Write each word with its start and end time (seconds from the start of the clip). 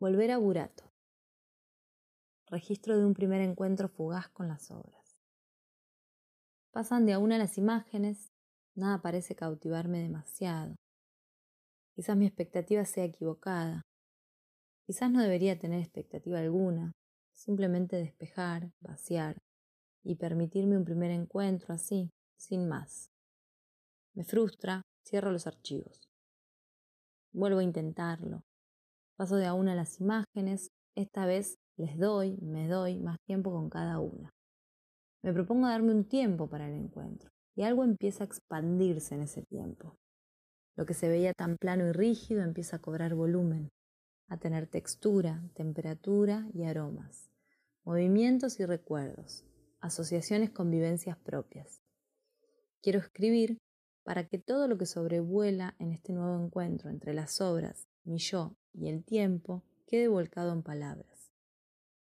Volver 0.00 0.30
a 0.30 0.38
Burato. 0.38 0.90
Registro 2.46 2.96
de 2.96 3.04
un 3.04 3.12
primer 3.12 3.42
encuentro 3.42 3.90
fugaz 3.90 4.30
con 4.30 4.48
las 4.48 4.70
obras. 4.70 5.18
Pasan 6.70 7.04
de 7.04 7.12
a 7.12 7.18
una 7.18 7.36
las 7.36 7.58
imágenes, 7.58 8.32
nada 8.74 9.02
parece 9.02 9.36
cautivarme 9.36 10.00
demasiado. 10.00 10.74
Quizás 11.94 12.16
mi 12.16 12.24
expectativa 12.24 12.86
sea 12.86 13.04
equivocada. 13.04 13.82
Quizás 14.86 15.10
no 15.10 15.20
debería 15.20 15.58
tener 15.58 15.80
expectativa 15.80 16.38
alguna, 16.38 16.92
simplemente 17.34 17.96
despejar, 17.96 18.72
vaciar 18.80 19.36
y 20.02 20.14
permitirme 20.14 20.78
un 20.78 20.86
primer 20.86 21.10
encuentro 21.10 21.74
así, 21.74 22.08
sin 22.38 22.66
más. 22.66 23.10
Me 24.14 24.24
frustra, 24.24 24.80
cierro 25.06 25.30
los 25.30 25.46
archivos. 25.46 26.08
Vuelvo 27.32 27.58
a 27.58 27.64
intentarlo. 27.64 28.44
Paso 29.20 29.36
de 29.36 29.44
a 29.44 29.52
una 29.52 29.74
las 29.74 30.00
imágenes, 30.00 30.70
esta 30.96 31.26
vez 31.26 31.58
les 31.76 31.98
doy, 31.98 32.38
me 32.40 32.68
doy 32.68 32.98
más 32.98 33.18
tiempo 33.26 33.52
con 33.52 33.68
cada 33.68 33.98
una. 33.98 34.30
Me 35.22 35.34
propongo 35.34 35.68
darme 35.68 35.92
un 35.92 36.08
tiempo 36.08 36.48
para 36.48 36.66
el 36.66 36.72
encuentro 36.72 37.28
y 37.54 37.64
algo 37.64 37.84
empieza 37.84 38.24
a 38.24 38.26
expandirse 38.26 39.14
en 39.14 39.20
ese 39.20 39.42
tiempo. 39.42 39.94
Lo 40.74 40.86
que 40.86 40.94
se 40.94 41.10
veía 41.10 41.34
tan 41.34 41.58
plano 41.58 41.86
y 41.86 41.92
rígido 41.92 42.42
empieza 42.42 42.76
a 42.76 42.78
cobrar 42.78 43.14
volumen, 43.14 43.68
a 44.26 44.38
tener 44.38 44.66
textura, 44.66 45.42
temperatura 45.52 46.48
y 46.54 46.64
aromas, 46.64 47.28
movimientos 47.84 48.58
y 48.58 48.64
recuerdos, 48.64 49.44
asociaciones 49.82 50.48
con 50.48 50.70
vivencias 50.70 51.18
propias. 51.18 51.82
Quiero 52.80 53.00
escribir 53.00 53.58
para 54.02 54.26
que 54.26 54.38
todo 54.38 54.66
lo 54.66 54.78
que 54.78 54.86
sobrevuela 54.86 55.76
en 55.78 55.92
este 55.92 56.14
nuevo 56.14 56.42
encuentro 56.42 56.88
entre 56.88 57.12
las 57.12 57.42
obras, 57.42 57.86
mi 58.02 58.16
yo 58.16 58.56
y 58.72 58.88
el 58.88 59.04
tiempo 59.04 59.62
quede 59.86 60.08
volcado 60.08 60.52
en 60.52 60.62
palabras. 60.62 61.32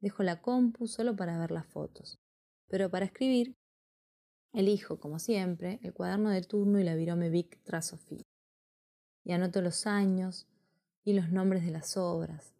Dejo 0.00 0.22
la 0.22 0.40
compu 0.40 0.86
solo 0.86 1.16
para 1.16 1.38
ver 1.38 1.50
las 1.50 1.66
fotos, 1.66 2.18
pero 2.68 2.90
para 2.90 3.06
escribir 3.06 3.54
elijo, 4.52 4.98
como 4.98 5.18
siempre, 5.18 5.80
el 5.82 5.92
cuaderno 5.92 6.30
de 6.30 6.42
turno 6.42 6.78
y 6.78 6.84
la 6.84 6.94
virome 6.94 7.30
Vic 7.30 7.62
Trasofil. 7.64 8.24
Y 9.24 9.32
anoto 9.32 9.62
los 9.62 9.86
años 9.86 10.46
y 11.04 11.14
los 11.14 11.30
nombres 11.30 11.64
de 11.64 11.70
las 11.70 11.96
obras, 11.96 12.54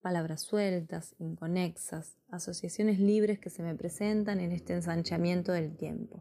palabras 0.00 0.42
sueltas, 0.42 1.14
inconexas, 1.18 2.18
asociaciones 2.28 2.98
libres 2.98 3.38
que 3.38 3.50
se 3.50 3.62
me 3.62 3.74
presentan 3.74 4.40
en 4.40 4.52
este 4.52 4.74
ensanchamiento 4.74 5.52
del 5.52 5.76
tiempo. 5.76 6.20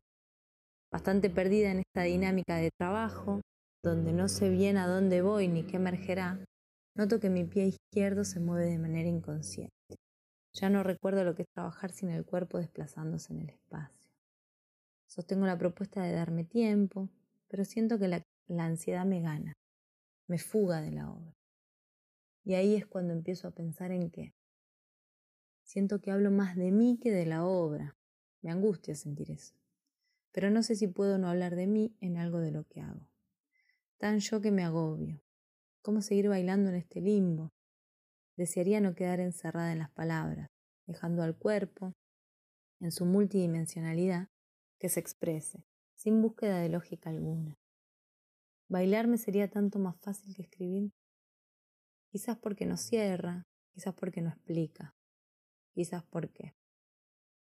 Bastante 0.91 1.29
perdida 1.29 1.71
en 1.71 1.79
esta 1.79 2.03
dinámica 2.03 2.57
de 2.57 2.69
trabajo, 2.77 3.41
donde 3.83 4.13
no 4.13 4.27
sé 4.27 4.49
bien 4.49 4.77
a 4.77 4.87
dónde 4.87 5.21
voy 5.21 5.47
ni 5.47 5.63
qué 5.63 5.77
emergerá, 5.77 6.43
Noto 6.93 7.19
que 7.19 7.29
mi 7.29 7.45
pie 7.45 7.67
izquierdo 7.67 8.25
se 8.25 8.41
mueve 8.41 8.65
de 8.65 8.77
manera 8.77 9.07
inconsciente. 9.07 9.71
Ya 10.53 10.69
no 10.69 10.83
recuerdo 10.83 11.23
lo 11.23 11.35
que 11.35 11.43
es 11.43 11.47
trabajar 11.53 11.91
sin 11.91 12.09
el 12.09 12.25
cuerpo 12.25 12.57
desplazándose 12.57 13.31
en 13.31 13.39
el 13.39 13.49
espacio. 13.49 14.05
Sostengo 15.07 15.45
la 15.45 15.57
propuesta 15.57 16.03
de 16.03 16.11
darme 16.11 16.43
tiempo, 16.43 17.09
pero 17.47 17.63
siento 17.63 17.97
que 17.97 18.09
la, 18.09 18.23
ansiedad 18.57 19.05
me 19.05 19.21
gana, 19.21 19.53
me 20.27 20.37
fuga 20.37 20.81
de 20.81 20.91
la 20.91 21.09
obra. 21.09 21.33
Y 22.43 22.55
ahí 22.55 22.75
es 22.75 22.85
cuando 22.85 23.13
empiezo 23.13 23.47
a 23.47 23.51
pensar 23.51 23.91
en 23.91 24.09
qué. 24.09 24.33
Siento 25.63 26.01
que 26.01 26.11
hablo 26.11 26.31
más 26.31 26.57
de 26.57 26.71
mí 26.71 26.99
que 27.01 27.11
de 27.11 27.25
la 27.25 27.45
obra. 27.45 27.95
Me 28.41 28.51
angustia 28.51 28.95
sentir 28.95 29.31
eso. 29.31 29.53
Pero 30.33 30.49
no 30.49 30.63
sé 30.63 30.75
si 30.75 30.87
puedo 30.87 31.17
no 31.17 31.29
hablar 31.29 31.55
de 31.55 31.67
mí 31.67 31.95
en 32.01 32.17
algo 32.17 32.39
de 32.39 32.51
lo 32.51 32.65
que 32.65 32.81
hago. 32.81 33.07
Tan 33.97 34.19
yo 34.19 34.41
que 34.41 34.51
me 34.51 34.63
agobio, 34.63 35.21
¿Cómo 35.83 36.03
seguir 36.03 36.29
bailando 36.29 36.69
en 36.69 36.75
este 36.75 37.01
limbo? 37.01 37.49
Desearía 38.37 38.79
no 38.81 38.93
quedar 38.93 39.19
encerrada 39.19 39.71
en 39.71 39.79
las 39.79 39.89
palabras, 39.89 40.47
dejando 40.85 41.23
al 41.23 41.35
cuerpo, 41.35 41.93
en 42.79 42.91
su 42.91 43.05
multidimensionalidad, 43.05 44.27
que 44.79 44.89
se 44.89 44.99
exprese, 44.99 45.65
sin 45.95 46.21
búsqueda 46.21 46.59
de 46.59 46.69
lógica 46.69 47.09
alguna. 47.09 47.57
Bailar 48.69 49.07
me 49.07 49.17
sería 49.17 49.49
tanto 49.49 49.79
más 49.79 49.97
fácil 50.01 50.35
que 50.35 50.43
escribir. 50.43 50.91
Quizás 52.11 52.37
porque 52.37 52.67
no 52.67 52.77
cierra, 52.77 53.47
quizás 53.73 53.95
porque 53.95 54.21
no 54.21 54.29
explica, 54.29 54.93
quizás 55.73 56.03
porque. 56.03 56.53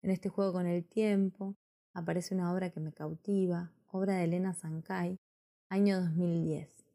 En 0.01 0.11
este 0.11 0.29
juego 0.29 0.53
con 0.53 0.65
el 0.65 0.85
tiempo 0.87 1.57
aparece 1.93 2.35
una 2.35 2.53
obra 2.53 2.69
que 2.69 2.79
me 2.79 2.93
cautiva, 2.93 3.73
obra 3.87 4.13
de 4.15 4.23
Elena 4.23 4.53
Sankay, 4.53 5.17
año 5.69 5.99
2010 5.99 6.88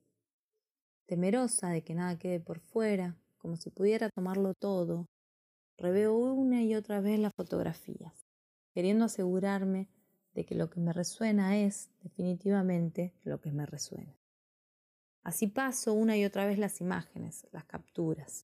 temerosa 1.07 1.71
de 1.71 1.83
que 1.83 1.95
nada 1.95 2.19
quede 2.19 2.41
por 2.41 2.61
fuera, 2.61 3.17
como 3.39 3.57
si 3.57 3.71
pudiera 3.71 4.09
tomarlo 4.11 4.55
todo, 4.55 5.07
reveo 5.77 6.17
una 6.17 6.63
y 6.63 6.75
otra 6.75 7.01
vez 7.01 7.19
las 7.19 7.33
fotografías, 7.35 8.27
queriendo 8.73 9.05
asegurarme 9.05 9.89
de 10.35 10.45
que 10.45 10.55
lo 10.55 10.71
que 10.71 10.81
me 10.81 10.93
resuena 10.93 11.59
es 11.59 11.91
definitivamente 12.03 13.13
lo 13.23 13.41
que 13.41 13.53
me 13.53 13.67
resuena. 13.67 14.17
Así 15.23 15.47
paso 15.47 15.95
una 15.95 16.17
y 16.17 16.25
otra 16.25 16.47
vez 16.47 16.59
las 16.59 16.81
imágenes, 16.81 17.47
las 17.51 17.65
capturas. 17.65 18.47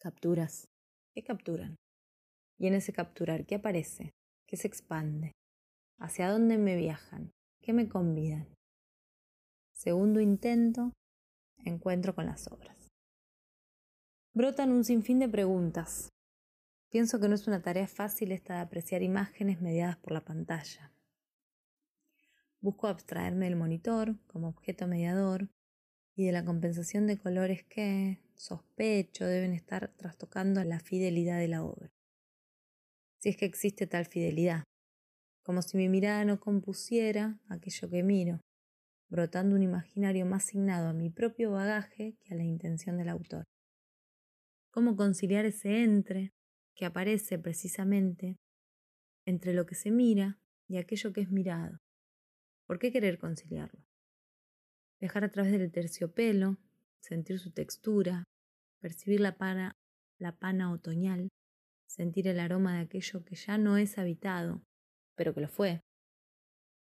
Capturas. 0.00 0.68
¿Qué 1.14 1.22
capturan? 1.22 1.76
Y 2.58 2.66
en 2.66 2.74
ese 2.74 2.92
capturar, 2.92 3.46
¿qué 3.46 3.56
aparece? 3.56 4.10
¿Qué 4.46 4.56
se 4.56 4.68
expande? 4.68 5.32
¿Hacia 5.98 6.30
dónde 6.30 6.58
me 6.58 6.76
viajan? 6.76 7.30
¿Qué 7.62 7.72
me 7.72 7.88
convidan? 7.88 8.46
Segundo 9.72 10.20
intento, 10.20 10.92
encuentro 11.64 12.14
con 12.14 12.26
las 12.26 12.50
obras. 12.50 12.88
Brotan 14.34 14.72
un 14.72 14.84
sinfín 14.84 15.18
de 15.18 15.28
preguntas. 15.28 16.08
Pienso 16.90 17.20
que 17.20 17.28
no 17.28 17.34
es 17.34 17.46
una 17.46 17.62
tarea 17.62 17.86
fácil 17.86 18.32
esta 18.32 18.54
de 18.54 18.60
apreciar 18.60 19.02
imágenes 19.02 19.60
mediadas 19.60 19.96
por 19.96 20.12
la 20.12 20.24
pantalla. 20.24 20.92
Busco 22.60 22.86
abstraerme 22.86 23.46
del 23.46 23.56
monitor 23.56 24.16
como 24.26 24.48
objeto 24.48 24.86
mediador 24.86 25.50
y 26.14 26.24
de 26.24 26.32
la 26.32 26.44
compensación 26.44 27.06
de 27.06 27.18
colores 27.18 27.64
que, 27.64 28.22
sospecho, 28.34 29.26
deben 29.26 29.52
estar 29.52 29.92
trastocando 29.96 30.62
la 30.64 30.80
fidelidad 30.80 31.38
de 31.38 31.48
la 31.48 31.64
obra. 31.64 31.90
Si 33.18 33.30
es 33.30 33.36
que 33.36 33.46
existe 33.46 33.86
tal 33.86 34.06
fidelidad, 34.06 34.64
como 35.42 35.62
si 35.62 35.76
mi 35.76 35.88
mirada 35.88 36.24
no 36.24 36.40
compusiera 36.40 37.40
aquello 37.48 37.90
que 37.90 38.02
miro, 38.02 38.40
brotando 39.12 39.54
un 39.54 39.62
imaginario 39.62 40.24
más 40.24 40.44
signado 40.44 40.88
a 40.88 40.94
mi 40.94 41.10
propio 41.10 41.52
bagaje 41.52 42.16
que 42.22 42.32
a 42.32 42.36
la 42.36 42.44
intención 42.44 42.96
del 42.96 43.10
autor. 43.10 43.44
¿Cómo 44.70 44.96
conciliar 44.96 45.44
ese 45.44 45.82
entre 45.82 46.32
que 46.74 46.86
aparece 46.86 47.38
precisamente 47.38 48.36
entre 49.26 49.52
lo 49.52 49.66
que 49.66 49.74
se 49.74 49.90
mira 49.90 50.38
y 50.66 50.78
aquello 50.78 51.12
que 51.12 51.20
es 51.20 51.30
mirado? 51.30 51.76
¿Por 52.66 52.78
qué 52.78 52.90
querer 52.90 53.18
conciliarlo? 53.18 53.84
Dejar 54.98 55.24
a 55.24 55.30
través 55.30 55.52
del 55.52 55.70
terciopelo, 55.70 56.56
sentir 57.02 57.38
su 57.38 57.50
textura, 57.50 58.24
percibir 58.80 59.20
la 59.20 59.36
pana, 59.36 59.72
la 60.18 60.38
pana 60.38 60.72
otoñal, 60.72 61.28
sentir 61.86 62.28
el 62.28 62.40
aroma 62.40 62.76
de 62.76 62.84
aquello 62.84 63.26
que 63.26 63.34
ya 63.34 63.58
no 63.58 63.76
es 63.76 63.98
habitado, 63.98 64.62
pero 65.16 65.34
que 65.34 65.42
lo 65.42 65.48
fue. 65.48 65.82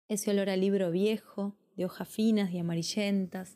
Ese 0.10 0.32
olor 0.32 0.50
a 0.50 0.58
libro 0.58 0.92
viejo, 0.92 1.56
de 1.78 1.86
hojas 1.86 2.10
finas 2.10 2.52
y 2.52 2.60
amarillentas, 2.60 3.56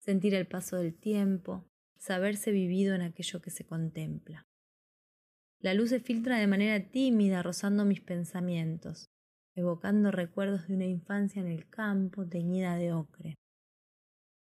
sentir 0.00 0.34
el 0.34 0.46
paso 0.46 0.76
del 0.76 0.94
tiempo, 0.94 1.64
saberse 1.96 2.50
vivido 2.50 2.94
en 2.94 3.02
aquello 3.02 3.40
que 3.40 3.50
se 3.50 3.64
contempla. 3.64 4.44
La 5.60 5.72
luz 5.72 5.90
se 5.90 6.00
filtra 6.00 6.38
de 6.38 6.46
manera 6.46 6.90
tímida 6.90 7.42
rozando 7.42 7.84
mis 7.84 8.00
pensamientos, 8.00 9.06
evocando 9.54 10.10
recuerdos 10.10 10.68
de 10.68 10.74
una 10.74 10.84
infancia 10.84 11.40
en 11.40 11.48
el 11.48 11.68
campo 11.68 12.26
teñida 12.26 12.76
de 12.76 12.92
ocre. 12.92 13.34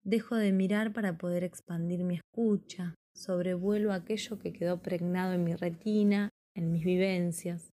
Dejo 0.04 0.36
de 0.36 0.52
mirar 0.52 0.94
para 0.94 1.18
poder 1.18 1.44
expandir 1.44 2.04
mi 2.04 2.16
escucha, 2.16 2.96
sobrevuelo 3.16 3.92
aquello 3.92 4.40
que 4.40 4.54
quedó 4.54 4.82
pregnado 4.82 5.34
en 5.34 5.44
mi 5.44 5.56
retina, 5.56 6.30
en 6.56 6.72
mis 6.72 6.84
vivencias. 6.84 7.72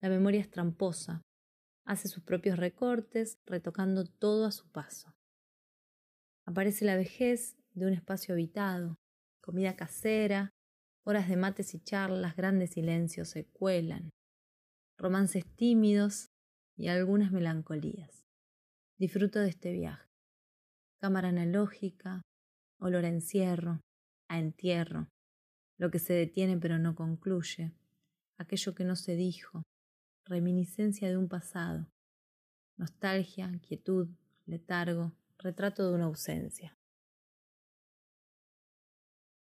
La 0.00 0.08
memoria 0.08 0.40
es 0.40 0.50
tramposa, 0.50 1.22
hace 1.88 2.06
sus 2.06 2.22
propios 2.22 2.58
recortes, 2.58 3.40
retocando 3.46 4.04
todo 4.04 4.44
a 4.44 4.52
su 4.52 4.70
paso. 4.70 5.14
Aparece 6.44 6.84
la 6.84 6.96
vejez 6.96 7.56
de 7.72 7.86
un 7.86 7.94
espacio 7.94 8.34
habitado, 8.34 8.96
comida 9.40 9.74
casera, 9.74 10.50
horas 11.04 11.30
de 11.30 11.36
mates 11.36 11.72
y 11.72 11.80
charlas, 11.80 12.36
grandes 12.36 12.72
silencios 12.72 13.30
se 13.30 13.46
cuelan, 13.46 14.10
romances 14.98 15.46
tímidos 15.56 16.28
y 16.76 16.88
algunas 16.88 17.32
melancolías. 17.32 18.26
Disfruto 18.98 19.38
de 19.38 19.48
este 19.48 19.72
viaje. 19.72 20.10
Cámara 21.00 21.28
analógica, 21.28 22.20
olor 22.78 23.06
a 23.06 23.08
encierro, 23.08 23.80
a 24.28 24.38
entierro, 24.38 25.08
lo 25.78 25.90
que 25.90 26.00
se 26.00 26.12
detiene 26.12 26.58
pero 26.58 26.78
no 26.78 26.94
concluye, 26.94 27.72
aquello 28.36 28.74
que 28.74 28.84
no 28.84 28.94
se 28.94 29.16
dijo, 29.16 29.62
reminiscencia 30.28 31.08
de 31.08 31.16
un 31.16 31.28
pasado, 31.28 31.86
nostalgia, 32.76 33.50
quietud, 33.66 34.08
letargo, 34.46 35.12
retrato 35.38 35.88
de 35.88 35.94
una 35.94 36.04
ausencia. 36.04 36.77